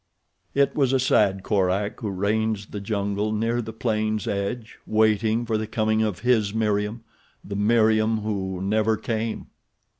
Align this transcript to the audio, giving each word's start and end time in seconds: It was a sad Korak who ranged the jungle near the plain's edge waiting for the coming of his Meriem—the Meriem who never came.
It 0.55 0.75
was 0.75 0.93
a 0.93 0.99
sad 0.99 1.43
Korak 1.43 1.99
who 1.99 2.09
ranged 2.09 2.71
the 2.71 2.79
jungle 2.81 3.31
near 3.31 3.61
the 3.61 3.71
plain's 3.71 4.25
edge 4.27 4.79
waiting 4.87 5.45
for 5.45 5.59
the 5.59 5.67
coming 5.67 6.01
of 6.01 6.21
his 6.21 6.53
Meriem—the 6.55 7.55
Meriem 7.55 8.21
who 8.23 8.59
never 8.63 8.97
came. 8.97 9.45